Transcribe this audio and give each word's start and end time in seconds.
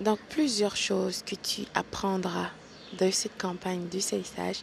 Donc, 0.00 0.18
plusieurs 0.28 0.76
choses 0.76 1.22
que 1.24 1.34
tu 1.34 1.62
apprendras 1.74 2.50
de 2.98 3.10
cette 3.10 3.36
campagne 3.38 3.88
de 3.88 3.98
salissage 3.98 4.62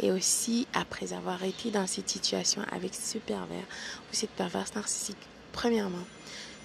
et 0.00 0.12
aussi 0.12 0.66
après 0.74 1.12
avoir 1.12 1.42
été 1.42 1.70
dans 1.70 1.86
cette 1.86 2.08
situation 2.08 2.62
avec 2.70 2.94
ce 2.94 3.18
pervers 3.18 3.64
ou 4.10 4.14
cette 4.14 4.30
perverse 4.30 4.74
narcissique. 4.74 5.16
Premièrement, 5.52 6.04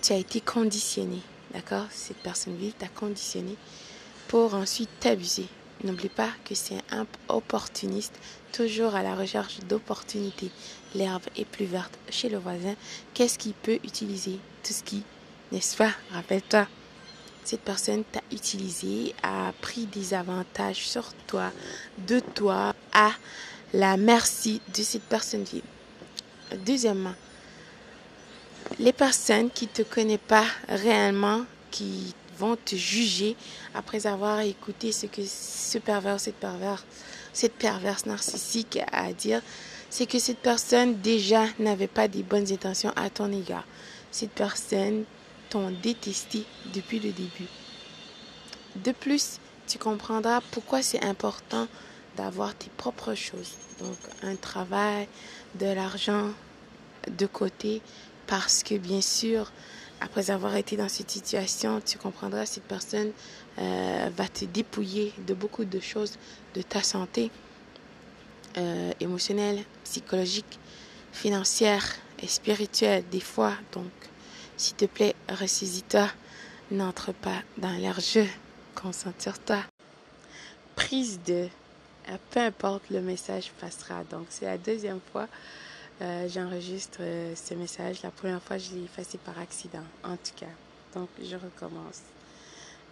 tu 0.02 0.14
as 0.14 0.18
été 0.18 0.42
conditionné, 0.42 1.20
d'accord? 1.54 1.86
Cette 1.92 2.18
personne 2.18 2.56
vive 2.56 2.74
t'a 2.74 2.88
conditionné 2.88 3.56
pour 4.28 4.54
ensuite 4.54 4.90
t'abuser. 5.00 5.48
N'oublie 5.84 6.10
pas 6.10 6.30
que 6.44 6.56
c'est 6.56 6.82
un 6.92 7.08
opportuniste, 7.30 8.14
toujours 8.52 8.96
à 8.96 9.04
la 9.04 9.16
recherche 9.16 9.60
d'opportunités. 9.60 10.52
L'herbe 10.94 11.24
est 11.38 11.46
plus 11.46 11.66
verte 11.66 11.98
chez 12.10 12.28
le 12.28 12.38
voisin. 12.38 12.76
Qu'est-ce 13.14 13.40
qu'il 13.40 13.54
peut 13.54 13.80
utiliser? 13.84 14.40
Tout 14.64 14.74
ce 14.74 14.84
qui, 14.84 15.04
n'est-ce 15.52 15.78
pas? 15.78 15.94
Rappelle-toi, 16.12 16.68
cette 17.50 17.62
personne 17.62 18.04
t'a 18.04 18.22
utilisé, 18.32 19.16
a 19.24 19.52
pris 19.60 19.88
des 19.88 20.14
avantages 20.14 20.88
sur 20.88 21.12
toi, 21.26 21.52
de 22.08 22.20
toi, 22.20 22.76
à 22.94 23.10
la 23.74 23.98
merci 23.98 24.62
de 24.78 24.84
cette 24.84 25.02
personne. 25.02 25.44
Deuxièmement, 26.64 27.16
les 28.78 28.94
personnes 28.94 29.50
qui 29.50 29.66
ne 29.66 29.72
te 29.72 29.82
connaissent 29.82 30.20
pas 30.28 30.46
réellement, 30.68 31.42
qui 31.72 32.14
vont 32.38 32.56
te 32.56 32.76
juger 32.76 33.36
après 33.74 34.06
avoir 34.06 34.42
écouté 34.42 34.92
ce 34.92 35.08
que 35.08 35.24
ce 35.26 35.80
pervers, 35.80 36.20
cette 36.20 36.36
perverse, 36.36 36.86
cette 37.34 37.54
perverse 37.54 38.06
narcissique 38.06 38.78
a 38.92 39.06
à 39.06 39.14
dire, 39.14 39.42
c'est 39.90 40.06
que 40.06 40.20
cette 40.20 40.38
personne 40.38 41.02
déjà 41.02 41.46
n'avait 41.58 41.88
pas 41.88 42.08
des 42.08 42.22
bonnes 42.22 42.54
intentions 42.54 42.94
à 42.96 43.10
ton 43.10 43.32
égard. 43.32 43.66
Cette 44.12 44.34
personne 44.34 45.06
t'ont 45.50 45.72
détesté 45.72 46.46
depuis 46.74 47.00
le 47.00 47.12
début. 47.12 47.48
De 48.76 48.92
plus, 48.92 49.40
tu 49.68 49.78
comprendras 49.78 50.42
pourquoi 50.52 50.82
c'est 50.82 51.04
important 51.04 51.68
d'avoir 52.18 52.56
tes 52.56 52.70
propres 52.78 53.16
choses. 53.16 53.54
Donc 53.80 53.98
un 54.24 54.36
travail, 54.36 55.08
de 55.56 55.66
l'argent 55.66 56.30
de 57.08 57.26
côté, 57.26 57.82
parce 58.28 58.64
que 58.64 58.76
bien 58.76 59.02
sûr, 59.02 59.52
après 60.02 60.32
avoir 60.32 60.56
été 60.56 60.78
dans 60.78 60.90
cette 60.90 61.12
situation, 61.12 61.82
tu 61.82 61.98
comprendras 61.98 62.46
cette 62.46 62.64
personne 62.64 63.12
euh, 63.58 64.10
va 64.16 64.28
te 64.28 64.46
dépouiller 64.46 65.14
de 65.28 65.34
beaucoup 65.34 65.66
de 65.66 65.80
choses, 65.80 66.18
de 66.56 66.62
ta 66.62 66.82
santé 66.84 67.32
euh, 68.58 68.92
émotionnelle, 69.00 69.64
psychologique, 69.84 70.60
financière 71.12 71.86
et 72.22 72.28
spirituelle 72.28 73.04
des 73.12 73.20
fois. 73.20 73.54
Donc, 73.74 73.92
s'il 74.60 74.76
te 74.76 74.86
plaît, 74.86 75.16
ressaisis-toi, 75.30 76.10
n'entre 76.72 77.14
pas 77.14 77.42
dans 77.58 77.72
leur 77.82 78.02
jeu, 78.02 78.28
concentre-toi. 78.76 79.64
Prise 80.76 81.22
de, 81.26 81.48
euh, 82.10 82.18
peu 82.30 82.42
importe 82.42 82.90
le 82.90 83.00
message 83.00 83.52
passera. 83.62 84.04
Donc, 84.04 84.28
c'est 84.30 84.46
la 84.46 84.58
deuxième 84.58 85.00
fois 85.14 85.28
euh, 86.02 86.28
j'enregistre 86.28 87.00
euh, 87.00 87.34
ce 87.36 87.54
message. 87.54 88.04
La 88.04 88.12
première 88.12 88.42
fois, 88.42 88.58
je 88.58 88.72
l'ai 88.72 88.84
effacé 88.84 89.18
par 89.18 89.40
accident, 89.40 89.84
en 90.04 90.18
tout 90.18 90.36
cas. 90.36 90.52
Donc, 90.94 91.10
je 91.24 91.36
recommence. 91.36 92.02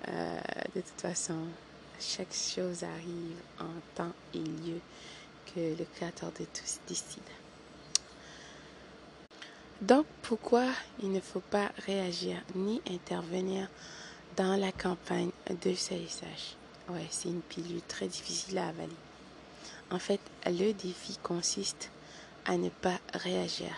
De 0.07 0.81
toute 0.81 1.01
façon, 1.01 1.39
chaque 1.99 2.33
chose 2.33 2.83
arrive 2.83 3.37
en 3.59 3.73
temps 3.95 4.13
et 4.33 4.37
lieu 4.37 4.79
que 5.47 5.59
le 5.59 5.85
Créateur 5.95 6.31
de 6.39 6.45
tous 6.45 6.79
décide. 6.87 7.23
Donc, 9.81 10.05
pourquoi 10.23 10.65
il 11.03 11.11
ne 11.11 11.19
faut 11.19 11.39
pas 11.39 11.71
réagir 11.85 12.37
ni 12.55 12.81
intervenir 12.89 13.69
dans 14.35 14.55
la 14.59 14.71
campagne 14.71 15.31
de 15.49 15.71
CSH 15.71 16.55
Ouais, 16.89 17.05
c'est 17.11 17.29
une 17.29 17.41
pilule 17.41 17.81
très 17.87 18.07
difficile 18.07 18.57
à 18.57 18.69
avaler. 18.69 18.95
En 19.91 19.99
fait, 19.99 20.19
le 20.45 20.71
défi 20.71 21.17
consiste 21.21 21.91
à 22.45 22.57
ne 22.57 22.69
pas 22.69 22.97
réagir. 23.13 23.69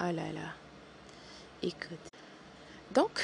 Oh 0.00 0.04
là 0.04 0.32
là. 0.32 0.52
Écoute. 1.62 1.98
Donc, 2.94 3.20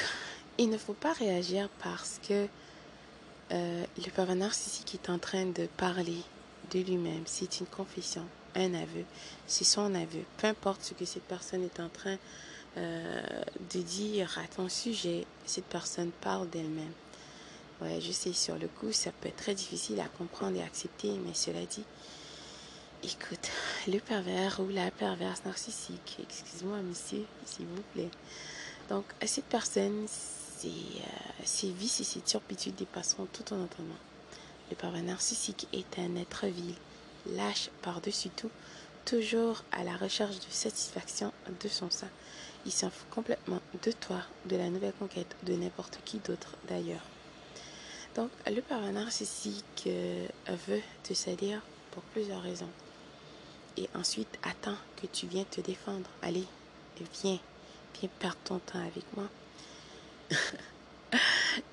il 0.57 0.69
ne 0.69 0.77
faut 0.77 0.93
pas 0.93 1.13
réagir 1.13 1.69
parce 1.81 2.19
que 2.27 2.47
euh, 3.51 3.85
le 3.97 4.11
pervers 4.11 4.35
narcissique 4.35 4.95
est 4.95 5.09
en 5.09 5.19
train 5.19 5.45
de 5.45 5.67
parler 5.77 6.21
de 6.71 6.79
lui-même. 6.79 7.23
C'est 7.25 7.59
une 7.59 7.67
confession, 7.67 8.25
un 8.55 8.73
aveu. 8.73 9.05
C'est 9.47 9.63
son 9.63 9.93
aveu. 9.95 10.23
Peu 10.37 10.47
importe 10.47 10.83
ce 10.83 10.93
que 10.93 11.05
cette 11.05 11.23
personne 11.23 11.63
est 11.63 11.79
en 11.79 11.89
train 11.89 12.17
euh, 12.77 13.21
de 13.73 13.81
dire 13.81 14.37
à 14.43 14.47
ton 14.47 14.69
sujet, 14.69 15.25
cette 15.45 15.65
personne 15.65 16.11
parle 16.21 16.49
d'elle-même. 16.49 16.93
Ouais, 17.81 17.99
je 17.99 18.11
sais, 18.11 18.33
sur 18.33 18.57
le 18.57 18.67
coup, 18.67 18.91
ça 18.91 19.11
peut 19.11 19.27
être 19.27 19.37
très 19.37 19.55
difficile 19.55 19.99
à 19.99 20.07
comprendre 20.07 20.57
et 20.57 20.63
accepter, 20.63 21.11
mais 21.25 21.33
cela 21.33 21.65
dit, 21.65 21.83
Écoute, 23.03 23.51
le 23.87 23.99
pervers 23.99 24.59
ou 24.59 24.69
la 24.69 24.89
perverse 24.89 25.45
narcissique, 25.45 26.17
excuse-moi 26.23 26.77
monsieur, 26.77 27.23
s'il 27.45 27.67
vous 27.67 27.83
plaît. 27.93 28.09
Donc, 28.89 29.05
à 29.21 29.27
cette 29.27 29.45
personne, 29.45 30.07
ses, 30.07 30.67
euh, 30.67 31.43
ses 31.43 31.69
vices 31.69 31.99
et 31.99 32.03
ses 32.03 32.21
turpitudes 32.21 32.75
dépasseront 32.75 33.27
tout 33.31 33.53
en 33.53 33.61
entendement. 33.61 33.93
Le 34.71 34.75
pervers 34.75 35.03
narcissique 35.03 35.67
est 35.71 35.99
un 35.99 36.15
être 36.15 36.47
vil, 36.47 36.73
lâche 37.31 37.69
par-dessus 37.81 38.29
tout, 38.29 38.51
toujours 39.05 39.63
à 39.71 39.83
la 39.83 39.95
recherche 39.95 40.35
de 40.35 40.51
satisfaction 40.51 41.31
de 41.61 41.67
son 41.67 41.89
sein. 41.89 42.09
Il 42.65 42.71
s'en 42.71 42.89
fout 42.89 43.07
complètement 43.09 43.61
de 43.83 43.91
toi, 43.91 44.21
de 44.45 44.55
la 44.55 44.69
nouvelle 44.69 44.93
conquête, 44.93 45.35
de 45.43 45.53
n'importe 45.53 45.99
qui 46.05 46.19
d'autre 46.19 46.55
d'ailleurs. 46.67 47.03
Donc, 48.15 48.29
le 48.47 48.61
pervers 48.61 48.93
narcissique 48.93 49.83
euh, 49.87 50.27
veut 50.67 50.81
te 51.03 51.13
salir 51.13 51.61
pour 51.91 52.01
plusieurs 52.03 52.41
raisons 52.41 52.69
et 53.77 53.89
ensuite 53.95 54.39
attends 54.43 54.77
que 55.01 55.07
tu 55.07 55.27
viennes 55.27 55.45
te 55.45 55.61
défendre. 55.61 56.09
Allez, 56.21 56.45
viens, 57.21 57.39
viens 57.99 58.09
perdre 58.19 58.37
ton 58.43 58.59
temps 58.59 58.79
avec 58.79 59.03
moi. 59.15 59.27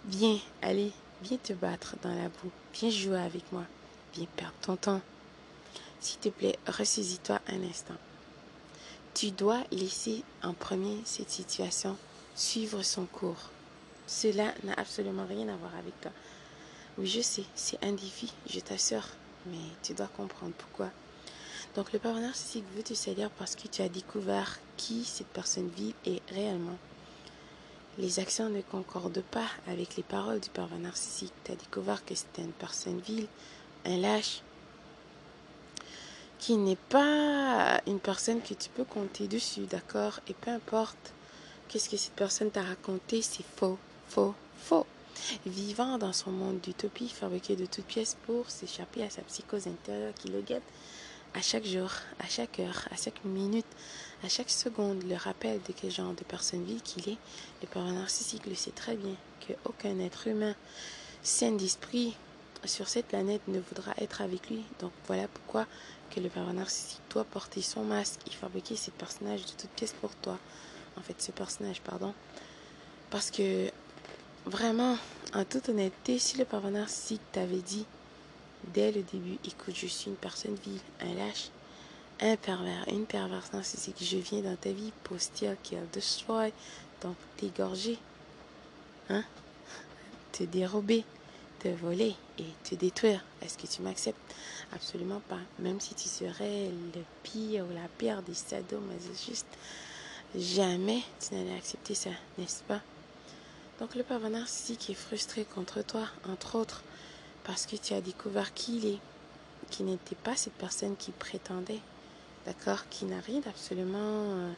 viens, 0.07 0.39
allez, 0.61 0.93
viens 1.23 1.39
te 1.39 1.53
battre 1.53 1.97
dans 2.03 2.15
la 2.15 2.29
boue. 2.29 2.51
Viens 2.75 2.91
jouer 2.91 3.21
avec 3.21 3.51
moi. 3.53 3.65
Viens 4.15 4.27
perdre 4.37 4.55
ton 4.61 4.77
temps. 4.77 5.01
S'il 6.03 6.19
te 6.19 6.31
plaît, 6.31 6.59
ressaisis-toi 6.67 7.41
un 7.47 7.63
instant. 7.63 7.95
Tu 9.15 9.31
dois 9.31 9.63
laisser 9.71 10.25
en 10.43 10.53
premier 10.53 10.99
cette 11.05 11.31
situation 11.31 11.97
suivre 12.35 12.83
son 12.83 13.07
cours. 13.07 13.51
Cela 14.09 14.53
n'a 14.65 14.75
absolument 14.75 15.27
rien 15.27 15.49
à 15.49 15.55
voir 15.55 15.77
avec 15.77 15.99
toi. 16.01 16.11
Oui, 16.99 17.07
je 17.07 17.21
sais, 17.21 17.45
c'est 17.55 17.83
un 17.85 17.93
défi, 17.93 18.33
je 18.51 18.59
t'assure, 18.59 19.07
mais 19.47 19.61
tu 19.85 19.95
dois 19.95 20.09
comprendre 20.09 20.55
pourquoi. 20.59 20.91
Donc 21.77 21.93
le 21.93 22.01
pervers 22.01 22.21
narcissique 22.21 22.65
veut 22.75 22.83
te 22.83 22.95
salir 22.95 23.31
parce 23.31 23.55
que 23.55 23.69
tu 23.69 23.81
as 23.81 23.89
découvert 23.89 24.59
qui 24.77 25.05
cette 25.05 25.29
personne 25.29 25.69
vit 25.69 25.95
et 26.05 26.21
réellement. 26.31 26.79
Les 27.99 28.19
actions 28.19 28.49
ne 28.49 28.61
concordent 28.61 29.23
pas 29.31 29.47
avec 29.69 29.95
les 29.95 30.03
paroles 30.03 30.41
du 30.41 30.51
pervers 30.51 30.81
narcissique. 30.81 31.33
Tu 31.45 31.53
as 31.53 31.57
découvert 31.57 32.05
que 32.05 32.17
c'était 32.17 32.43
une 32.43 32.51
personne 32.51 32.99
vile, 32.99 33.29
un 33.85 33.99
lâche, 33.99 34.43
qui 36.43 36.57
n'est 36.57 36.75
pas 36.75 37.81
une 37.87 38.01
personne 38.01 38.43
que 38.43 38.55
tu 38.55 38.69
peux 38.69 38.83
compter 38.83 39.29
dessus, 39.29 39.61
d'accord? 39.61 40.19
Et 40.27 40.35
peu 40.35 40.51
importe 40.51 41.13
qu'est-ce 41.69 41.89
que 41.89 41.97
cette 41.97 42.15
personne 42.15 42.51
t'a 42.51 42.63
raconté, 42.63 43.23
c'est 43.23 43.45
faux, 43.45 43.79
faux, 44.09 44.35
faux. 44.59 44.85
Vivant 45.47 45.99
dans 45.99 46.13
son 46.13 46.33
monde 46.33 46.59
d'utopie 46.61 47.09
fabriqué 47.09 47.55
de 47.55 47.65
toutes 47.65 47.85
pièces 47.85 48.17
pour 48.27 48.51
s'échapper 48.51 49.05
à 49.05 49.11
sa 49.11 49.23
psychose 49.23 49.69
intérieure 49.69 50.15
qui 50.15 50.31
le 50.31 50.41
guette, 50.41 50.65
à 51.33 51.41
chaque 51.43 51.65
jour, 51.65 51.93
à 52.19 52.27
chaque 52.29 52.59
heure, 52.59 52.89
à 52.91 52.97
chaque 52.97 53.25
minute, 53.25 53.65
à 54.25 54.29
chaque 54.29 54.51
seconde, 54.51 55.05
le 55.05 55.15
rappel 55.15 55.61
de 55.69 55.73
quel 55.73 55.93
genre 55.93 56.13
de 56.13 56.25
personne 56.25 56.65
vit 56.65 56.81
qu'il 56.81 57.09
est, 57.09 57.19
le 57.63 57.69
pervers 57.69 57.93
narcissique 57.93 58.47
le 58.47 58.57
sait 58.57 58.73
très 58.73 58.97
bien 58.97 59.15
qu'aucun 59.47 59.97
être 60.01 60.27
humain 60.27 60.57
sain 61.23 61.53
d'esprit 61.53 62.17
sur 62.65 62.89
cette 62.89 63.07
planète 63.07 63.43
ne 63.49 63.61
voudra 63.61 63.93
être 63.99 64.21
avec 64.21 64.51
lui. 64.51 64.65
Donc 64.81 64.93
voilà 65.07 65.29
pourquoi 65.29 65.67
que 66.11 66.21
le 66.21 66.29
pervers 66.29 66.55
narcissique 66.55 67.01
doit 67.11 67.25
porter 67.25 67.63
son 67.63 67.85
masque 67.85 68.21
et 68.27 68.31
fabriquer 68.31 68.77
ce 68.77 68.91
personnage 68.91 69.43
de 69.43 69.51
toutes 69.53 69.71
pièces 69.71 69.95
pour 70.01 70.15
toi. 70.17 70.39
En 70.97 71.01
fait, 71.01 71.21
ce 71.21 71.33
personnage, 71.33 71.81
pardon. 71.81 72.15
Parce 73.11 73.31
que 73.31 73.71
vraiment, 74.47 74.97
en 75.35 75.45
toute 75.45 75.69
honnêteté, 75.69 76.19
si 76.19 76.37
le 76.39 76.45
pervers 76.45 76.71
narcissique 76.71 77.23
t'avait 77.33 77.57
dit 77.57 77.87
dès 78.75 78.93
le 78.93 79.03
début, 79.03 79.39
écoute, 79.45 79.75
je 79.75 79.87
suis 79.87 80.11
une 80.11 80.17
personne 80.17 80.57
vile, 80.65 80.81
un 81.01 81.15
lâche, 81.15 81.51
un 82.21 82.37
pervers, 82.37 82.85
une 82.89 83.07
perverse 83.07 83.53
narcissique. 83.53 83.97
Je 84.01 84.19
viens 84.19 84.43
dans 84.43 84.57
ta 84.57 84.71
vie 84.71 84.93
pour 85.05 85.21
steal, 85.21 85.57
kill, 85.63 85.81
destroy, 85.93 86.53
donc 87.01 87.17
t'égorger, 87.37 87.99
hein, 89.09 89.25
te 90.33 90.45
dérober, 90.45 91.05
voler 91.71 92.15
et 92.39 92.47
te 92.65 92.75
détruire. 92.75 93.25
Est-ce 93.41 93.59
que 93.59 93.67
tu 93.67 93.83
m'acceptes? 93.83 94.35
Absolument 94.73 95.21
pas. 95.29 95.39
Même 95.59 95.81
si 95.81 95.95
tu 95.95 96.09
serais 96.09 96.71
le 96.95 97.03
pire 97.23 97.65
ou 97.65 97.75
la 97.75 97.89
pire 97.99 98.23
des 98.23 98.35
sadomasochistes, 98.35 99.47
jamais 100.37 101.03
tu 101.21 101.35
n'allais 101.35 101.57
accepter 101.57 101.95
ça, 101.95 102.11
n'est-ce 102.39 102.63
pas? 102.63 102.81
Donc 103.81 103.95
le 103.95 104.03
pervers 104.03 104.31
narcissique 104.31 104.91
est 104.91 104.95
frustré 104.95 105.45
contre 105.45 105.83
toi, 105.83 106.07
entre 106.29 106.57
autres, 106.57 106.83
parce 107.45 107.67
que 107.67 107.77
tu 107.77 107.95
as 107.95 108.01
découvert 108.01 108.55
qui 108.55 108.77
il 108.77 108.87
est, 108.87 108.99
qui 109.71 109.83
n'était 109.83 110.15
pas 110.15 110.37
cette 110.37 110.53
personne 110.53 110.97
qui 110.97 111.11
prétendait, 111.11 111.81
d'accord, 112.47 112.89
qui 112.91 113.05
n'a 113.07 113.21
rien 113.21 113.41
d'absolument 113.41 113.99
euh, 113.99 114.53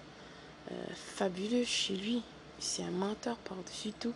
euh, 0.73 0.75
fabuleux 0.95 1.65
chez 1.65 1.97
lui. 1.97 2.23
C'est 2.59 2.83
un 2.83 2.91
menteur 2.91 3.37
par-dessus 3.39 3.93
tout, 3.93 4.15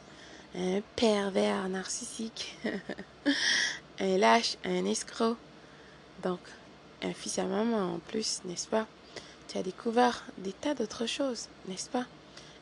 un 0.55 0.81
pervers 0.97 1.69
narcissique, 1.69 2.56
un 4.00 4.19
lâche, 4.19 4.56
un 4.65 4.85
escroc. 4.85 5.37
Donc, 6.23 6.41
un 7.03 7.12
fils 7.12 7.39
à 7.39 7.45
maman 7.45 7.95
en 7.95 7.99
plus, 7.99 8.41
n'est-ce 8.45 8.69
pas? 8.69 8.87
Tu 9.49 9.59
as 9.59 9.62
découvert 9.62 10.25
des 10.39 10.53
tas 10.53 10.75
d'autres 10.75 11.06
choses, 11.06 11.49
n'est-ce 11.67 11.89
pas? 11.89 12.06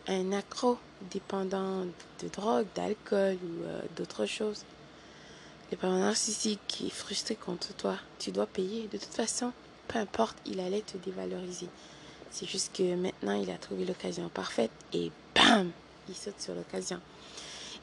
Un 0.08 0.32
accro 0.32 0.78
dépendant 1.10 1.84
de 2.22 2.28
drogue, 2.32 2.66
d'alcool 2.74 3.38
ou 3.42 3.64
euh, 3.64 3.80
d'autres 3.96 4.26
choses. 4.26 4.64
Le 5.70 5.76
parent 5.76 5.98
narcissique 5.98 6.60
qui 6.68 6.86
est 6.86 6.90
frustré 6.90 7.34
contre 7.34 7.74
toi, 7.74 7.96
tu 8.18 8.30
dois 8.30 8.46
payer. 8.46 8.86
De 8.86 8.98
toute 8.98 9.14
façon, 9.14 9.52
peu 9.88 9.98
importe, 9.98 10.36
il 10.46 10.60
allait 10.60 10.82
te 10.82 10.96
dévaloriser. 10.96 11.68
C'est 12.30 12.46
juste 12.46 12.76
que 12.76 12.94
maintenant, 12.94 13.40
il 13.40 13.50
a 13.50 13.58
trouvé 13.58 13.84
l'occasion 13.84 14.28
parfaite 14.28 14.70
et 14.92 15.10
bam, 15.34 15.70
il 16.08 16.14
saute 16.14 16.40
sur 16.40 16.54
l'occasion. 16.54 17.00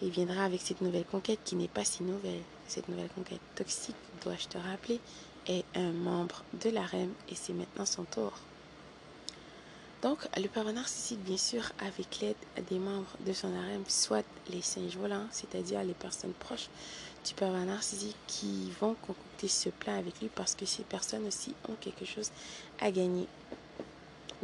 Il 0.04 0.10
viendra 0.10 0.44
avec 0.44 0.60
cette 0.60 0.82
nouvelle 0.82 1.06
conquête 1.06 1.40
qui 1.46 1.56
n'est 1.56 1.70
pas 1.70 1.86
si 1.86 2.04
nouvelle. 2.04 2.42
Cette 2.68 2.90
nouvelle 2.90 3.08
conquête 3.16 3.40
toxique, 3.56 3.96
dois-je 4.22 4.50
te 4.50 4.58
rappeler, 4.58 5.00
est 5.48 5.64
un 5.76 5.94
membre 5.94 6.44
de 6.62 6.70
l'harem 6.72 7.10
et 7.30 7.36
c'est 7.36 7.54
maintenant 7.54 7.86
son 7.86 8.04
tour. 8.04 8.34
Donc, 10.02 10.20
le 10.36 10.50
parent 10.50 10.74
narcissique, 10.74 11.24
bien 11.24 11.38
sûr, 11.38 11.64
avec 11.80 12.20
l'aide 12.20 12.36
des 12.70 12.80
membres 12.80 13.16
de 13.26 13.32
son 13.32 13.48
harem, 13.56 13.86
soit 13.88 14.26
les 14.50 14.62
singes 14.62 14.98
volants, 14.98 15.28
c'est-à-dire 15.32 15.82
les 15.86 15.94
personnes 15.94 16.34
proches 16.34 16.68
du 17.26 17.34
parent 17.34 17.64
narcissique 17.64 18.18
qui 18.28 18.72
vont 18.82 18.96
concocter 18.96 19.48
ce 19.48 19.70
plan 19.70 19.98
avec 19.98 20.20
lui 20.20 20.30
parce 20.36 20.54
que 20.54 20.66
ces 20.66 20.84
personnes 20.84 21.26
aussi 21.26 21.56
ont 21.70 21.76
quelque 21.80 22.04
chose 22.04 22.30
à 22.82 22.92
gagner 22.92 23.28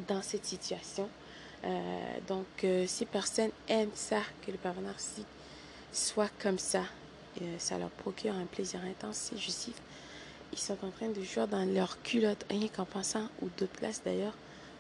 dans 0.08 0.22
cette 0.22 0.46
situation. 0.46 1.10
Euh, 1.66 2.18
donc, 2.30 2.46
euh, 2.64 2.88
ces 2.88 3.06
personnes 3.06 3.52
aiment 3.68 3.90
ça, 3.94 4.22
que 4.46 4.52
le 4.52 4.58
parent 4.58 4.80
narcissique 4.80 5.28
soit 5.92 6.30
comme 6.40 6.60
ça. 6.60 6.84
Euh, 7.42 7.56
ça 7.58 7.78
leur 7.78 7.90
procure 7.90 8.34
un 8.34 8.46
plaisir 8.46 8.82
intense, 8.84 9.30
c'est 9.32 9.38
justif. 9.38 9.76
Ils 10.52 10.60
sont 10.60 10.78
en 10.84 10.90
train 10.90 11.10
de 11.10 11.22
jouer 11.22 11.48
dans 11.48 11.66
leur 11.66 12.02
culotte, 12.02 12.46
rien 12.50 12.68
qu'en 12.68 12.86
pensant, 12.86 13.30
ou 13.42 13.50
d'autres 13.58 13.74
places 13.74 14.02
d'ailleurs, 14.04 14.34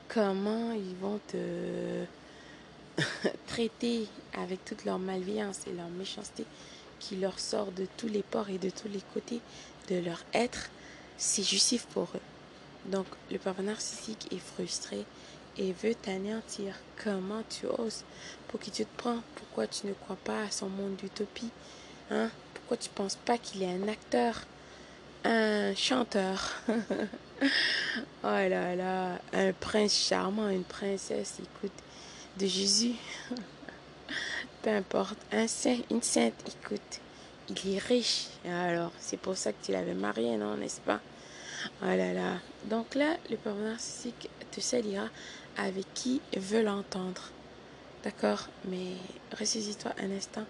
comment 0.08 0.72
ils 0.72 0.96
vont 0.96 1.20
te 1.28 2.06
traiter 3.48 4.08
avec 4.34 4.66
toute 4.66 4.86
leur 4.86 5.00
malveillance 5.00 5.62
et 5.68 5.74
leur 5.74 5.90
méchanceté 5.90 6.46
qui 7.00 7.16
leur 7.16 7.40
sort 7.40 7.72
de 7.72 7.88
tous 7.98 8.08
les 8.08 8.24
ports 8.24 8.50
et 8.50 8.58
de 8.58 8.70
tous 8.70 8.90
les 8.90 9.02
côtés 9.14 9.40
de 9.90 10.00
leur 10.00 10.24
être, 10.34 10.70
c'est 11.18 11.44
justif 11.44 11.86
pour 11.88 12.10
eux. 12.16 12.92
Donc 12.92 13.06
le 13.32 13.38
papa 13.38 13.62
narcissique 13.62 14.28
est 14.32 14.40
frustré 14.40 15.06
et 15.60 15.74
veut 15.74 15.94
t'anéantir. 15.94 16.74
Comment 17.04 17.44
tu 17.50 17.68
oses 17.68 18.04
Pour 18.48 18.60
qui 18.60 18.72
tu 18.72 18.86
te 18.86 18.98
prends? 18.98 19.20
Pourquoi 19.36 19.68
tu 19.68 19.88
ne 19.88 19.94
crois 19.94 20.18
pas 20.24 20.44
à 20.44 20.52
son 20.52 20.70
monde 20.70 20.96
d'utopie? 20.96 21.52
Hein? 22.10 22.30
Pourquoi 22.54 22.78
tu 22.78 22.90
ne 22.90 22.94
penses 22.96 23.18
pas 23.18 23.38
qu'il 23.38 23.62
est 23.62 23.72
un 23.72 23.88
acteur? 23.88 24.46
Un 25.24 25.76
chanteur? 25.76 26.56
Oh 28.22 28.28
là 28.28 28.76
là, 28.76 29.18
un 29.32 29.54
prince 29.54 29.96
charmant, 29.96 30.50
une 30.50 30.66
princesse, 30.66 31.38
écoute, 31.40 31.72
de 32.38 32.46
Jésus. 32.46 32.96
Peu 34.62 34.72
importe, 34.72 35.18
un 35.32 35.48
saint, 35.48 35.78
une 35.90 36.02
sainte, 36.02 36.34
écoute, 36.46 37.00
il 37.50 37.76
est 37.76 37.80
riche. 37.80 38.26
Alors, 38.46 38.92
c'est 39.00 39.16
pour 39.16 39.38
ça 39.38 39.54
que 39.54 39.64
tu 39.64 39.72
l'avais 39.72 39.94
marié, 39.94 40.36
non, 40.36 40.58
n'est-ce 40.58 40.82
pas? 40.82 41.00
Oh 41.82 41.86
là 41.86 42.12
là. 42.12 42.40
Donc 42.66 42.96
là, 42.96 43.16
le 43.30 43.38
père 43.38 43.56
narcissique 43.56 44.30
te 44.52 44.60
salira 44.60 45.08
avec 45.60 45.86
qui 45.94 46.22
veut 46.36 46.64
l'entendre. 46.64 47.30
D'accord? 48.04 48.48
Mais 48.66 48.94
ressaisis-toi 49.38 49.92
un 50.00 50.12
instant. 50.12 50.46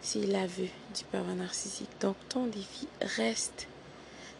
C'est 0.00 0.26
l'aveu 0.26 0.68
du 0.94 1.04
pervers 1.10 1.34
narcissique. 1.34 1.90
Donc 2.00 2.16
ton 2.28 2.46
défi 2.46 2.88
reste 3.00 3.68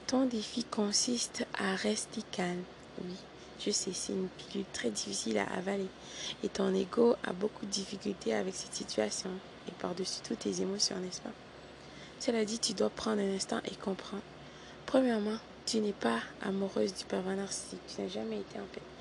ton 0.06 0.24
défi 0.24 0.62
consiste 0.62 1.44
à 1.58 1.74
rester 1.74 2.22
calme. 2.30 2.62
Oui, 3.02 3.16
je 3.58 3.72
sais, 3.72 3.92
c'est 3.92 4.12
une 4.12 4.28
pilule 4.28 4.64
très 4.72 4.90
difficile 4.90 5.36
à 5.38 5.46
avaler. 5.58 5.88
Et 6.44 6.48
ton 6.48 6.72
ego 6.72 7.16
a 7.24 7.32
beaucoup 7.32 7.66
de 7.66 7.72
difficultés 7.72 8.32
avec 8.32 8.54
cette 8.54 8.72
situation. 8.72 9.30
Et 9.66 9.72
par-dessus 9.72 10.20
toutes 10.22 10.38
tes 10.38 10.60
émotions, 10.60 10.96
n'est-ce 11.00 11.20
pas? 11.20 11.32
Cela 12.20 12.44
dit, 12.44 12.60
tu 12.60 12.72
dois 12.72 12.88
prendre 12.88 13.20
un 13.20 13.34
instant 13.34 13.60
et 13.64 13.74
comprendre. 13.74 14.22
Premièrement, 14.86 15.38
tu 15.66 15.80
n'es 15.80 15.92
pas 15.92 16.20
amoureuse 16.40 16.94
du 16.94 17.04
pervers 17.04 17.34
narcissique. 17.34 17.80
Tu 17.88 18.00
n'as 18.00 18.08
jamais 18.08 18.38
été 18.38 18.60
en 18.60 18.66
fait. 18.72 18.95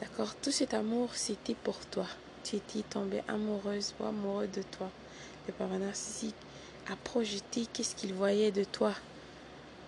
D'accord 0.00 0.34
Tout 0.36 0.50
cet 0.50 0.72
amour, 0.74 1.10
c'était 1.14 1.54
pour 1.54 1.78
toi. 1.86 2.06
Tu 2.42 2.56
étais 2.56 2.82
tombée 2.88 3.22
amoureuse 3.28 3.94
ou 4.00 4.04
amoureux 4.04 4.48
de 4.48 4.62
toi. 4.62 4.90
Le 5.46 5.78
narcissique 5.78 6.36
a 6.90 6.96
projeté 6.96 7.66
qu'est-ce 7.72 7.94
qu'il 7.94 8.14
voyait 8.14 8.50
de 8.50 8.64
toi 8.64 8.94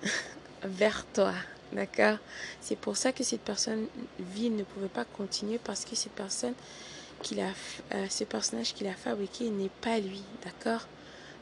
vers 0.62 1.06
toi. 1.14 1.32
D'accord 1.72 2.18
C'est 2.60 2.76
pour 2.76 2.96
ça 2.96 3.12
que 3.12 3.24
cette 3.24 3.40
personne 3.40 3.86
vie 4.18 4.50
ne 4.50 4.64
pouvait 4.64 4.88
pas 4.88 5.06
continuer 5.06 5.58
parce 5.58 5.84
que 5.84 5.96
cette 5.96 6.12
personne 6.12 6.54
euh, 7.94 8.06
ce 8.10 8.24
personnage 8.24 8.74
qu'il 8.74 8.88
a 8.88 8.94
fabriqué 8.94 9.48
n'est 9.48 9.70
pas 9.80 9.98
lui. 9.98 10.22
D'accord 10.44 10.86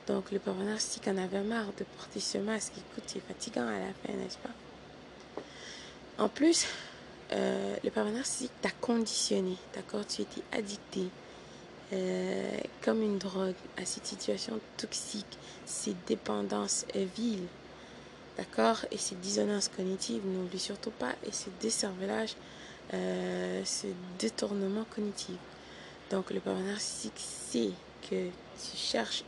Donc 0.06 0.30
le 0.30 0.38
pervers 0.38 0.66
narcissique 0.66 1.08
en 1.08 1.16
avait 1.16 1.42
marre 1.42 1.72
de 1.78 1.84
porter 1.96 2.20
ce 2.20 2.38
masque. 2.38 2.72
Écoute, 2.76 3.04
c'est 3.06 3.26
fatigant 3.26 3.66
à 3.66 3.78
la 3.78 3.92
fin, 4.04 4.12
n'est-ce 4.12 4.38
pas? 4.38 5.42
En 6.22 6.28
plus, 6.28 6.66
euh, 7.32 7.76
le 7.84 7.90
pervers 7.90 8.12
narcissique 8.12 8.52
t'a 8.60 8.70
conditionné. 8.80 9.56
D'accord? 9.74 10.06
Tu 10.06 10.22
étais 10.22 10.42
addicté. 10.52 11.08
Euh, 11.92 12.60
comme 12.82 13.02
une 13.02 13.18
drogue 13.18 13.56
à 13.76 13.84
cette 13.84 14.06
situation 14.06 14.60
toxique, 14.76 15.38
cette 15.64 16.06
dépendance 16.06 16.86
vile 17.16 17.46
D'accord? 18.38 18.86
Et 18.92 18.96
cette 18.96 19.20
dissonance 19.20 19.68
cognitive, 19.68 20.22
n'oublie 20.24 20.60
surtout 20.60 20.92
pas, 20.92 21.12
et 21.26 21.32
ce 21.32 21.50
décervelage, 21.60 22.36
euh, 22.94 23.62
ce 23.64 23.88
détournement 24.18 24.84
cognitif. 24.94 25.36
Donc, 26.10 26.30
le 26.30 26.40
parent 26.40 26.60
narcissique 26.60 27.18
sait 27.18 27.72
que 28.08 28.28
tu 28.28 28.76
cherches 28.76 29.24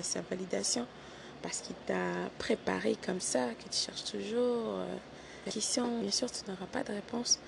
sa 0.00 0.22
validation 0.22 0.86
parce 1.42 1.60
qu'il 1.60 1.76
t'a 1.84 2.30
préparé 2.38 2.96
comme 3.04 3.20
ça, 3.20 3.48
que 3.58 3.68
tu 3.68 3.76
cherches 3.76 4.04
toujours 4.04 4.78
question. 5.50 6.00
Bien 6.00 6.10
sûr, 6.10 6.30
tu 6.30 6.48
n'auras 6.50 6.66
pas 6.66 6.82
de 6.82 6.92
réponse. 6.92 7.38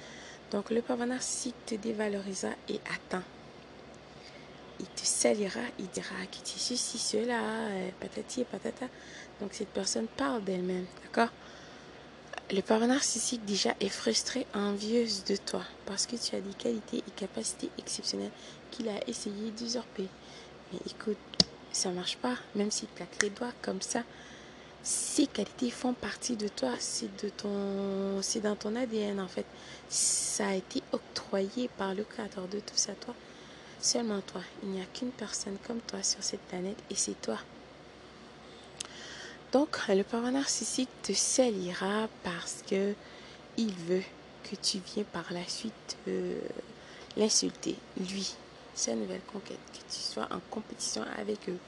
Donc, 0.51 0.71
le 0.71 0.83
parent 0.83 1.07
narcissique 1.07 1.55
te 1.67 1.75
dévalorisera 1.75 2.53
et 2.69 2.81
attend 2.95 3.23
il 4.81 4.87
te 4.87 5.05
salira, 5.05 5.61
il 5.79 5.89
dira 5.89 6.15
que 6.31 6.37
tu 6.45 6.57
es 6.57 6.59
ceci, 6.59 6.99
cela, 6.99 7.41
patati 8.01 8.43
et 8.43 8.45
patata. 8.45 8.87
Donc 9.41 9.51
cette 9.53 9.69
personne 9.69 10.07
parle 10.07 10.45
d'elle-même, 10.45 10.87
d'accord? 11.05 11.33
Le 12.51 12.63
parent 12.63 12.87
narcissique 12.87 13.45
déjà 13.45 13.75
est 13.81 13.89
frustré, 13.89 14.47
envieuse 14.55 15.25
de 15.25 15.37
toi 15.37 15.63
parce 15.85 16.07
que 16.07 16.17
tu 16.17 16.35
as 16.35 16.41
des 16.41 16.55
qualités 16.55 16.99
et 16.99 17.11
capacités 17.17 17.71
exceptionnelles 17.79 18.31
qu'il 18.71 18.89
a 18.89 19.07
essayé 19.07 19.51
d'usurper. 19.51 20.09
Mais 20.73 20.79
écoute, 20.87 21.19
ça 21.73 21.91
marche 21.91 22.17
pas, 22.17 22.37
même 22.55 22.71
si 22.71 22.87
tu 22.97 23.03
as 23.03 23.07
les 23.23 23.31
doigts 23.31 23.53
comme 23.61 23.83
ça. 23.83 24.03
Ces 24.83 25.27
qualités 25.27 25.71
font 25.71 25.93
partie 25.93 26.37
de 26.37 26.49
toi, 26.49 26.71
c'est 26.79 27.15
de 27.23 27.29
ton, 27.29 28.23
c'est 28.23 28.41
dans 28.41 28.57
ton 28.57 28.77
ADN 28.77 29.21
en 29.21 29.29
fait. 29.29 29.47
Ça 29.89 30.49
a 30.49 30.55
été 30.55 30.83
octroyé 30.93 31.69
par 31.77 31.95
le 31.95 32.05
créateur 32.05 32.47
de 32.49 32.61
tout 32.61 32.77
ça, 32.77 32.93
toi. 32.95 33.15
Seulement 33.81 34.21
toi. 34.21 34.41
Il 34.63 34.71
n'y 34.71 34.81
a 34.81 34.85
qu'une 34.87 35.11
personne 35.11 35.57
comme 35.67 35.81
toi 35.81 36.03
sur 36.03 36.23
cette 36.23 36.41
planète 36.43 36.79
et 36.91 36.95
c'est 36.95 37.21
toi. 37.21 37.39
Donc, 39.53 39.79
le 39.89 40.03
parent 40.03 40.31
narcissique 40.31 40.91
te 41.03 41.13
salira 41.13 42.09
parce 42.23 42.63
que 42.69 42.95
il 43.57 43.73
veut 43.73 44.03
que 44.45 44.57
tu 44.57 44.79
viennes 44.79 45.07
par 45.07 45.33
la 45.33 45.45
suite 45.47 45.97
euh, 46.07 46.39
l'insulter, 47.17 47.77
lui, 47.99 48.35
sa 48.75 48.95
nouvelle 48.95 49.23
conquête, 49.33 49.59
que 49.73 49.93
tu 49.93 50.01
sois 50.01 50.29
en 50.31 50.41
compétition 50.51 51.03
avec 51.17 51.49
eux. 51.49 51.59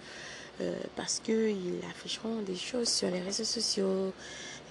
Euh, 0.60 0.74
parce 0.94 1.20
qu'ils 1.20 1.80
afficheront 1.90 2.42
des 2.42 2.56
choses 2.56 2.88
sur 2.88 3.10
les 3.10 3.20
réseaux 3.20 3.44
sociaux, 3.44 4.12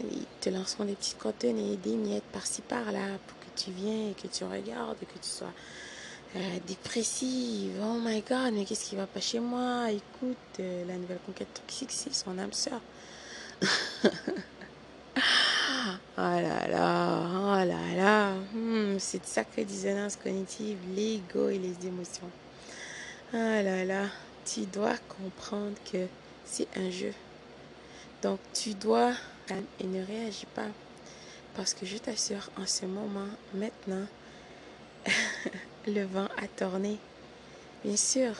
ils 0.01 0.25
te 0.39 0.49
lanceront 0.49 0.85
des 0.85 0.93
petits 0.93 1.15
contenus, 1.15 1.79
des 1.79 1.95
miettes 1.95 2.23
par-ci 2.31 2.61
par-là 2.61 3.17
pour 3.25 3.39
que 3.39 3.45
tu 3.55 3.71
viennes 3.71 4.11
et 4.11 4.13
que 4.13 4.27
tu 4.27 4.43
regardes, 4.43 4.99
que 4.99 5.19
tu 5.19 5.29
sois 5.29 5.51
euh, 6.35 6.39
dépressive. 6.67 7.71
Oh 7.81 7.97
my 7.99 8.21
god, 8.21 8.53
mais 8.53 8.65
qu'est-ce 8.65 8.89
qui 8.89 8.95
va 8.95 9.07
pas 9.07 9.19
chez 9.19 9.39
moi? 9.39 9.89
Écoute, 9.89 10.37
euh, 10.59 10.85
la 10.85 10.95
nouvelle 10.95 11.19
conquête 11.25 11.53
toxique, 11.53 11.91
c'est 11.91 12.13
son 12.13 12.37
âme 12.37 12.53
sœur. 12.53 12.81
oh 13.63 14.11
là 16.17 16.67
là, 16.67 17.23
oh 17.33 17.65
là 17.65 17.95
là. 17.95 18.33
Hmm, 18.53 18.99
cette 18.99 19.25
sacrée 19.25 19.65
dissonance 19.65 20.17
cognitive, 20.17 20.77
l'ego 20.95 21.49
et 21.49 21.57
les 21.57 21.87
émotions. 21.87 22.29
Oh 23.33 23.37
là 23.37 23.85
là, 23.85 24.03
tu 24.53 24.65
dois 24.65 24.95
comprendre 25.17 25.75
que 25.91 26.07
c'est 26.45 26.67
un 26.75 26.89
jeu. 26.89 27.13
Donc 28.21 28.39
tu 28.53 28.73
dois 28.73 29.13
et 29.79 29.83
ne 29.85 30.05
réagis 30.05 30.45
pas. 30.53 30.67
Parce 31.55 31.73
que 31.73 31.85
je 31.85 31.97
t'assure, 31.97 32.49
en 32.57 32.65
ce 32.65 32.85
moment, 32.85 33.27
maintenant, 33.53 34.05
le 35.87 36.03
vent 36.03 36.27
a 36.37 36.47
tourné. 36.47 36.97
Bien 37.83 37.97
sûr, 37.97 38.33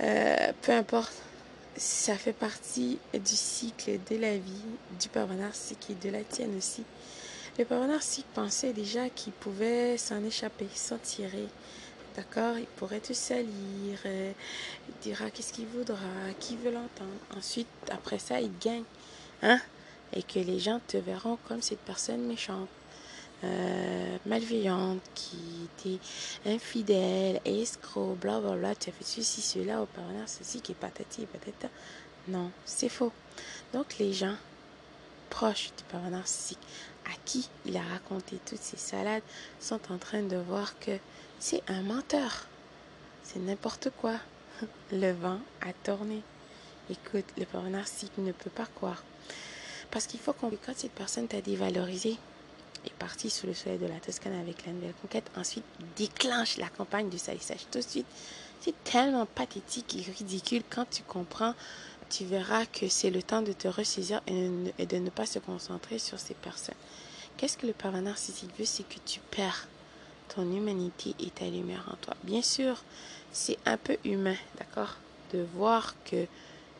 euh, 0.00 0.52
peu 0.62 0.72
importe, 0.72 1.12
ça 1.76 2.16
fait 2.16 2.32
partie 2.32 2.98
du 3.12 3.36
cycle 3.36 3.98
de 4.10 4.16
la 4.16 4.36
vie 4.36 4.64
du 5.00 5.08
pervers 5.08 5.36
narcissique 5.36 5.90
et 5.90 6.06
de 6.06 6.10
la 6.12 6.22
tienne 6.24 6.56
aussi. 6.56 6.84
Le 7.58 7.64
pervers 7.64 7.88
narcissique 7.88 8.26
pensait 8.34 8.72
déjà 8.72 9.08
qu'il 9.08 9.32
pouvait 9.32 9.96
s'en 9.98 10.22
échapper, 10.24 10.68
s'en 10.74 10.98
tirer. 10.98 11.48
D'accord 12.16 12.58
Il 12.58 12.66
pourrait 12.66 13.00
te 13.00 13.12
salir, 13.12 13.98
il 14.04 14.94
dira 15.02 15.30
qu'est-ce 15.30 15.52
qu'il 15.52 15.66
voudra, 15.66 15.98
qui 16.38 16.56
veut 16.56 16.70
l'entendre. 16.70 17.10
Ensuite, 17.36 17.66
après 17.90 18.18
ça, 18.18 18.40
il 18.40 18.56
gagne. 18.58 18.84
Hein 19.42 19.60
Et 20.12 20.22
que 20.22 20.38
les 20.38 20.60
gens 20.60 20.80
te 20.86 20.96
verront 20.96 21.38
comme 21.48 21.60
cette 21.60 21.80
personne 21.80 22.24
méchante. 22.26 22.68
Euh, 23.42 24.16
malveillante, 24.24 25.02
qui 25.14 25.36
était 25.64 25.98
infidèle, 26.46 27.40
escroc, 27.44 28.14
blablabla, 28.14 28.74
tu 28.74 28.88
as 28.88 28.92
fait 28.92 29.04
ceci, 29.04 29.42
cela, 29.42 29.82
au 29.82 29.86
partenaire, 29.86 30.28
ceci, 30.28 30.60
qui 30.60 30.72
est 30.72 30.76
patati, 30.76 31.26
patata. 31.26 31.68
Non, 32.28 32.50
c'est 32.64 32.88
faux. 32.88 33.12
Donc 33.74 33.98
les 33.98 34.12
gens 34.12 34.36
proches 35.28 35.72
du 35.76 35.84
parent 35.84 36.10
narcissique 36.10 36.60
à 37.04 37.10
qui 37.24 37.50
il 37.66 37.76
a 37.76 37.82
raconté 37.82 38.38
toutes 38.46 38.62
ces 38.62 38.76
salades 38.76 39.22
sont 39.60 39.80
en 39.90 39.98
train 39.98 40.22
de 40.22 40.36
voir 40.36 40.78
que 40.78 40.92
c'est 41.38 41.62
un 41.68 41.82
menteur. 41.82 42.46
C'est 43.22 43.38
n'importe 43.38 43.88
quoi. 44.00 44.14
Le 44.92 45.12
vent 45.12 45.40
a 45.60 45.72
tourné. 45.84 46.22
Écoute, 46.90 47.24
le 47.38 47.46
parent 47.46 47.70
narcissique 47.70 48.18
ne 48.18 48.32
peut 48.32 48.50
pas 48.50 48.66
croire. 48.66 49.02
Parce 49.90 50.06
qu'il 50.06 50.20
faut 50.20 50.32
qu'on... 50.32 50.50
Quand 50.50 50.76
cette 50.76 50.92
personne 50.92 51.28
t'a 51.28 51.40
dévalorisé, 51.40 52.18
est 52.84 52.92
parti 52.98 53.30
sous 53.30 53.46
le 53.46 53.54
soleil 53.54 53.78
de 53.78 53.86
la 53.86 54.00
Toscane 54.00 54.34
avec 54.34 54.66
la 54.66 54.72
nouvelle 54.72 54.94
conquête. 55.00 55.30
Ensuite, 55.36 55.64
déclenche 55.96 56.56
la 56.58 56.68
campagne 56.68 57.08
du 57.08 57.18
salissage. 57.18 57.66
Tout 57.70 57.78
de 57.78 57.84
suite, 57.84 58.06
c'est 58.60 58.74
tellement 58.84 59.26
pathétique 59.26 59.96
et 59.96 60.10
ridicule. 60.12 60.62
Quand 60.68 60.88
tu 60.90 61.02
comprends, 61.02 61.54
tu 62.10 62.24
verras 62.24 62.66
que 62.66 62.88
c'est 62.88 63.10
le 63.10 63.22
temps 63.22 63.42
de 63.42 63.52
te 63.52 63.68
ressaisir 63.68 64.20
et 64.26 64.86
de 64.86 64.96
ne 64.96 65.10
pas 65.10 65.26
se 65.26 65.38
concentrer 65.38 65.98
sur 65.98 66.18
ces 66.18 66.34
personnes. 66.34 66.74
Qu'est-ce 67.36 67.56
que 67.56 67.66
le 67.66 67.72
pervers 67.72 68.02
narcissique 68.02 68.56
veut 68.58 68.64
C'est 68.64 68.88
que 68.88 68.98
tu 69.04 69.20
perds 69.30 69.66
ton 70.28 70.50
humanité 70.50 71.14
et 71.20 71.30
ta 71.30 71.44
en 71.44 71.96
toi. 72.00 72.14
Bien 72.22 72.42
sûr, 72.42 72.82
c'est 73.32 73.58
un 73.66 73.76
peu 73.76 73.96
humain, 74.04 74.36
d'accord 74.58 74.96
De 75.32 75.46
voir 75.54 75.94
que 76.04 76.26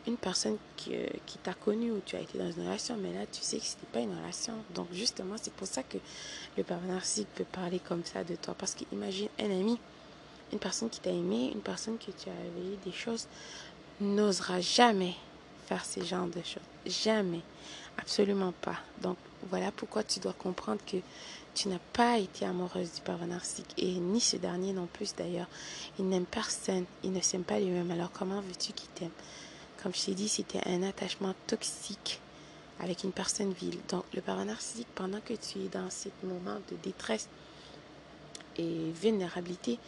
une 0.07 0.17
personne 0.17 0.57
qui, 0.77 0.95
euh, 0.95 1.07
t'a 1.43 1.53
connu 1.53 1.91
ou 1.91 1.99
tu 2.05 2.15
as 2.15 2.21
été 2.21 2.37
dans 2.37 2.51
une 2.51 2.63
relation, 2.63 2.95
mais 2.97 3.11
là 3.13 3.25
tu 3.31 3.41
sais 3.41 3.57
que 3.57 3.65
ce 3.65 3.75
n'était 3.75 3.87
pas 3.91 3.99
une 4.01 4.15
relation. 4.15 4.53
Donc 4.73 4.87
justement, 4.91 5.35
c'est 5.41 5.53
pour 5.53 5.67
ça 5.67 5.83
que 5.83 5.97
le 6.57 6.63
narcissique 6.87 7.27
peut 7.35 7.45
parler 7.45 7.79
comme 7.79 8.03
ça 8.03 8.23
de 8.23 8.35
toi. 8.35 8.55
Parce 8.57 8.75
qu'imagine 8.75 9.29
un 9.39 9.45
ami, 9.45 9.79
une 10.53 10.59
personne 10.59 10.89
qui 10.89 10.99
t'a 10.99 11.09
aimé, 11.09 11.51
une 11.53 11.61
personne 11.61 11.97
que 11.97 12.11
tu 12.11 12.29
as 12.29 12.45
éveillé 12.47 12.77
des 12.85 12.91
choses, 12.91 13.27
n'osera 13.99 14.61
jamais 14.61 15.15
faire 15.65 15.83
ce 15.85 16.03
genre 16.03 16.27
de 16.27 16.41
choses. 16.43 16.63
Jamais. 16.85 17.41
Absolument 17.97 18.53
pas. 18.61 18.77
Donc 19.01 19.17
voilà 19.49 19.71
pourquoi 19.71 20.03
tu 20.03 20.19
dois 20.19 20.33
comprendre 20.33 20.81
que 20.85 20.97
tu 21.53 21.69
n'as 21.69 21.79
pas 21.93 22.17
été 22.17 22.45
amoureuse 22.45 22.93
du 22.93 23.01
père 23.01 23.25
narcissique 23.25 23.73
et 23.77 23.93
ni 23.93 24.19
ce 24.19 24.37
dernier 24.37 24.73
non 24.73 24.87
plus 24.87 25.15
d'ailleurs. 25.15 25.47
Il 25.97 26.09
n'aime 26.09 26.25
personne, 26.25 26.85
il 27.03 27.11
ne 27.11 27.21
s'aime 27.21 27.43
pas 27.43 27.59
lui-même. 27.59 27.91
Alors 27.91 28.11
comment 28.11 28.41
veux-tu 28.41 28.73
qu'il 28.73 28.89
t'aime? 28.89 29.11
Comme 29.81 29.93
je 29.93 30.05
t'ai 30.05 30.13
dit, 30.13 30.27
c'était 30.27 30.61
un 30.67 30.83
attachement 30.83 31.33
toxique 31.47 32.19
avec 32.79 33.03
une 33.03 33.11
personne 33.11 33.53
vile. 33.53 33.77
Donc, 33.89 34.03
le 34.13 34.21
parent 34.21 34.45
narcissique, 34.45 34.87
pendant 34.95 35.21
que 35.21 35.33
tu 35.33 35.59
es 35.59 35.69
dans 35.69 35.89
ce 35.89 36.09
moment 36.23 36.57
de 36.69 36.75
détresse 36.83 37.29
et 38.57 38.91
vulnérabilité, 38.91 39.79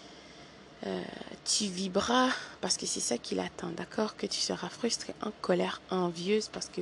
euh, 0.85 1.01
tu 1.47 1.65
vibras 1.65 2.29
parce 2.59 2.75
que 2.75 2.85
c'est 2.85 2.99
ça 2.99 3.17
qu'il 3.17 3.39
attend, 3.39 3.69
d'accord? 3.69 4.17
Que 4.17 4.25
tu 4.25 4.39
seras 4.39 4.69
frustré, 4.69 5.15
en 5.21 5.31
colère, 5.41 5.81
envieuse 5.89 6.49
parce 6.49 6.67
que 6.67 6.81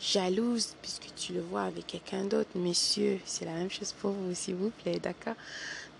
jalouse 0.00 0.74
puisque 0.80 1.14
tu 1.14 1.34
le 1.34 1.40
vois 1.42 1.62
avec 1.62 1.86
quelqu'un 1.86 2.24
d'autre. 2.24 2.50
Messieurs, 2.54 3.20
c'est 3.26 3.44
la 3.44 3.52
même 3.52 3.70
chose 3.70 3.92
pour 3.92 4.12
vous, 4.12 4.34
s'il 4.34 4.54
vous 4.54 4.70
plaît, 4.70 4.98
d'accord? 4.98 5.34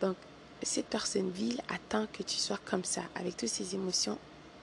Donc, 0.00 0.16
cette 0.62 0.87
personne 0.87 1.30
vile 1.30 1.61
attend 1.68 2.06
que 2.12 2.23
tu 2.23 2.37
sois 2.37 2.58
comme 2.64 2.85
ça, 2.85 3.02
avec 3.14 3.37
toutes 3.37 3.50
ces 3.50 3.75
émotions 3.75 4.18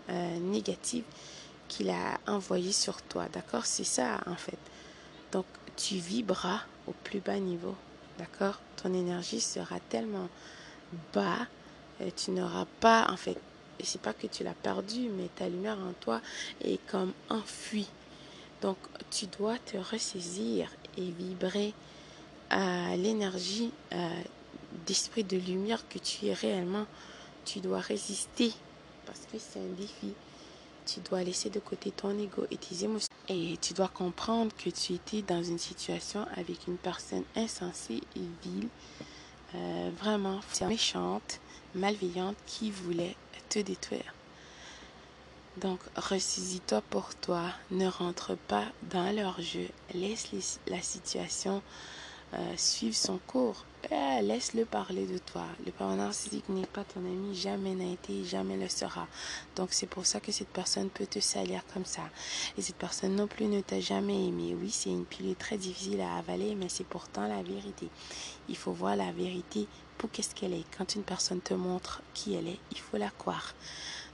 euh, 0.09 0.39
négatives 0.39 1.05
qu'il 1.67 1.89
a 1.89 2.19
envoyé 2.27 2.71
sur 2.71 3.01
toi. 3.03 3.27
D'accord? 3.31 3.65
C'est 3.65 3.83
ça 3.83 4.21
en 4.25 4.35
fait. 4.35 4.57
Donc 5.31 5.45
tu 5.75 5.95
vibras 5.95 6.61
au 6.87 6.93
plus 7.03 7.19
bas 7.19 7.39
niveau. 7.39 7.75
D'accord? 8.17 8.59
Ton 8.81 8.93
énergie 8.93 9.41
sera 9.41 9.79
tellement 9.89 10.29
bas, 11.13 11.47
et 11.99 12.11
tu 12.11 12.31
n'auras 12.31 12.65
pas 12.79 13.07
en 13.09 13.17
fait. 13.17 13.37
C'est 13.83 14.01
pas 14.01 14.13
que 14.13 14.27
tu 14.27 14.43
l'as 14.43 14.53
perdu, 14.53 15.09
mais 15.09 15.27
ta 15.35 15.49
lumière 15.49 15.77
en 15.77 15.93
toi 15.99 16.21
est 16.63 16.79
comme 16.87 17.11
enfuie. 17.29 17.89
Donc 18.61 18.77
tu 19.11 19.25
dois 19.27 19.57
te 19.57 19.77
ressaisir 19.77 20.69
et 20.97 21.11
vibrer 21.11 21.73
à 22.49 22.95
l'énergie 22.95 23.71
euh, 23.93 24.21
d'esprit 24.85 25.23
de 25.23 25.37
lumière 25.37 25.87
que 25.89 25.99
tu 25.99 26.27
es 26.27 26.33
réellement. 26.33 26.85
Tu 27.45 27.59
dois 27.59 27.79
résister 27.79 28.53
parce 29.05 29.21
que 29.31 29.37
c'est 29.37 29.59
un 29.59 29.73
défi 29.77 30.13
tu 30.85 30.99
dois 30.99 31.23
laisser 31.23 31.49
de 31.49 31.59
côté 31.59 31.91
ton 31.91 32.17
ego 32.19 32.45
et 32.51 32.57
tes 32.57 32.83
émotions. 32.83 33.07
Et 33.29 33.57
tu 33.61 33.73
dois 33.73 33.87
comprendre 33.87 34.51
que 34.55 34.69
tu 34.69 34.93
étais 34.93 35.21
dans 35.21 35.41
une 35.41 35.57
situation 35.57 36.25
avec 36.35 36.67
une 36.67 36.77
personne 36.77 37.23
insensée 37.35 38.01
et 38.15 38.21
vile, 38.43 38.67
euh, 39.55 39.91
vraiment 39.97 40.41
méchante, 40.67 41.39
malveillante, 41.75 42.37
qui 42.45 42.71
voulait 42.71 43.15
te 43.49 43.59
détruire. 43.59 44.13
Donc, 45.57 45.79
ressaisis-toi 45.95 46.81
pour 46.89 47.13
toi, 47.15 47.43
ne 47.69 47.87
rentre 47.87 48.35
pas 48.47 48.65
dans 48.89 49.15
leur 49.15 49.39
jeu, 49.41 49.67
laisse 49.93 50.59
la 50.67 50.81
situation 50.81 51.61
euh, 52.33 52.53
suivre 52.57 52.95
son 52.95 53.19
cours. 53.27 53.63
Eh, 53.91 54.21
laisse-le 54.23 54.65
parler 54.65 55.05
de 55.05 55.19
toi. 55.19 55.43
Le 55.65 55.71
parent 55.71 55.95
narcissique 55.95 56.49
n'est 56.49 56.65
pas 56.65 56.83
ton 56.83 57.01
ami, 57.01 57.35
jamais 57.35 57.75
n'a 57.75 57.91
été, 57.91 58.23
jamais 58.23 58.57
le 58.57 58.67
sera. 58.69 59.07
Donc 59.55 59.69
c'est 59.71 59.87
pour 59.87 60.07
ça 60.07 60.19
que 60.19 60.31
cette 60.31 60.47
personne 60.47 60.89
peut 60.89 61.05
te 61.05 61.19
salir 61.19 61.61
comme 61.73 61.85
ça. 61.85 62.09
Et 62.57 62.63
cette 62.63 62.77
personne 62.77 63.15
non 63.15 63.27
plus 63.27 63.45
ne 63.45 63.61
t'a 63.61 63.79
jamais 63.79 64.27
aimé. 64.27 64.55
Oui, 64.59 64.71
c'est 64.71 64.89
une 64.89 65.05
pilule 65.05 65.35
très 65.35 65.57
difficile 65.57 66.01
à 66.01 66.15
avaler, 66.15 66.55
mais 66.55 66.69
c'est 66.69 66.85
pourtant 66.85 67.27
la 67.27 67.43
vérité. 67.43 67.89
Il 68.49 68.57
faut 68.57 68.71
voir 68.71 68.95
la 68.95 69.11
vérité 69.11 69.67
qu'est-ce 70.07 70.35
qu'elle 70.35 70.53
est. 70.53 70.65
Quand 70.77 70.95
une 70.95 71.03
personne 71.03 71.41
te 71.41 71.53
montre 71.53 72.01
qui 72.13 72.35
elle 72.35 72.47
est, 72.47 72.59
il 72.71 72.79
faut 72.79 72.97
la 72.97 73.09
croire. 73.09 73.53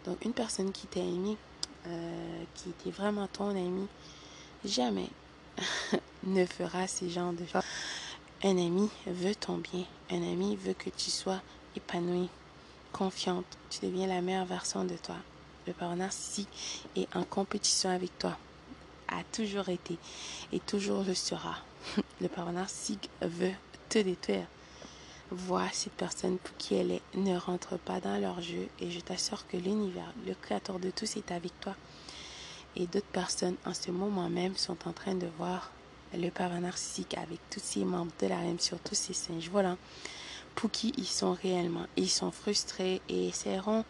Donc 0.05 0.23
une 0.25 0.33
personne 0.33 0.71
qui 0.71 0.87
t'a 0.87 0.99
aimé, 0.99 1.37
euh, 1.87 2.43
qui 2.55 2.69
était 2.69 2.91
vraiment 2.91 3.27
ton 3.27 3.49
ami, 3.49 3.87
jamais 4.65 5.09
ne 6.23 6.45
fera 6.45 6.87
ce 6.87 7.07
genre 7.09 7.33
de 7.33 7.45
choses. 7.45 7.63
Un 8.43 8.57
ami 8.57 8.89
veut 9.05 9.35
ton 9.35 9.57
bien. 9.57 9.83
Un 10.09 10.23
ami 10.23 10.55
veut 10.55 10.73
que 10.73 10.89
tu 10.89 11.09
sois 11.09 11.41
épanouie, 11.75 12.29
confiante. 12.93 13.45
Tu 13.69 13.85
deviens 13.85 14.07
la 14.07 14.21
meilleure 14.21 14.45
version 14.45 14.85
de 14.85 14.95
toi. 14.95 15.17
Le 15.67 15.73
parent 15.73 15.97
narcissique 15.97 16.87
est 16.95 17.13
en 17.15 17.23
compétition 17.23 17.89
avec 17.89 18.17
toi. 18.17 18.37
A 19.09 19.23
toujours 19.31 19.69
été 19.69 19.97
et 20.53 20.59
toujours 20.59 21.03
le 21.03 21.13
sera. 21.13 21.57
Le 22.21 22.27
parent 22.27 22.51
narcissique 22.51 23.09
veut 23.21 23.53
te 23.89 23.99
détruire. 23.99 24.45
Vois 25.31 25.67
cette 25.71 25.93
personne 25.93 26.37
pour 26.37 26.57
qui 26.57 26.75
elle 26.75 26.91
est. 26.91 27.01
Ne 27.13 27.37
rentre 27.37 27.77
pas 27.77 27.99
dans 27.99 28.17
leur 28.19 28.41
jeu 28.41 28.67
et 28.79 28.89
je 28.89 28.99
t'assure 28.99 29.47
que 29.47 29.57
l'univers, 29.57 30.11
le 30.25 30.33
créateur 30.33 30.79
de 30.79 30.89
tous, 30.89 31.17
est 31.17 31.31
avec 31.31 31.57
toi. 31.59 31.75
Et 32.75 32.87
d'autres 32.87 33.05
personnes 33.07 33.55
en 33.65 33.73
ce 33.73 33.91
moment 33.91 34.29
même 34.29 34.55
sont 34.55 34.87
en 34.87 34.93
train 34.93 35.15
de 35.15 35.27
voir 35.37 35.71
le 36.13 36.29
pervers 36.29 36.61
narcissique 36.61 37.15
avec 37.17 37.39
tous 37.51 37.59
ces 37.61 37.85
membres 37.85 38.11
de 38.19 38.27
la 38.27 38.37
reine, 38.37 38.59
surtout 38.59 38.95
ces 38.95 39.13
singes 39.13 39.49
voilà 39.51 39.77
pour 40.55 40.71
qui 40.71 40.93
ils 40.97 41.05
sont 41.05 41.33
réellement. 41.33 41.85
Ils 41.95 42.09
sont 42.09 42.31
frustrés 42.31 43.01
et 43.07 43.27
essaieront 43.27 43.85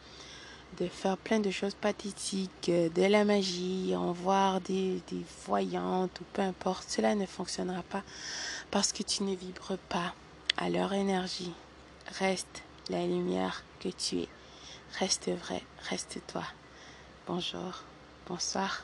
de 0.77 0.88
faire 0.88 1.17
plein 1.17 1.39
de 1.39 1.50
choses 1.50 1.74
pathétiques, 1.74 2.69
de 2.69 3.03
la 3.03 3.25
magie, 3.25 3.96
en 3.96 4.12
voir 4.12 4.62
des, 4.62 5.01
des 5.10 5.24
voyantes 5.48 6.19
ou 6.19 6.24
peu 6.34 6.41
importe. 6.41 6.89
Cela 6.89 7.15
ne 7.15 7.25
fonctionnera 7.25 7.81
pas 7.84 8.03
parce 8.69 8.93
que 8.93 9.03
tu 9.03 9.24
ne 9.24 9.36
vibres 9.36 9.77
pas 9.89 10.13
à 10.60 10.70
leur 10.70 10.94
énergie. 10.94 11.54
Reste 12.20 12.63
la 12.89 13.06
lumière 13.06 13.63
que 13.80 13.89
tu 13.89 14.20
es. 14.20 14.30
Reste 15.00 15.30
vrai, 15.30 15.63
reste 15.89 16.20
toi. 16.28 16.44
Bonjour, 17.28 17.84
bonsoir. 18.28 18.84